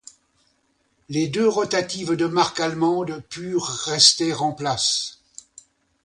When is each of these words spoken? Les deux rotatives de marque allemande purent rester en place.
Les 1.09 1.27
deux 1.27 1.47
rotatives 1.47 2.13
de 2.15 2.25
marque 2.25 2.59
allemande 2.59 3.21
purent 3.29 3.67
rester 3.85 4.33
en 4.33 4.51
place. 4.51 5.21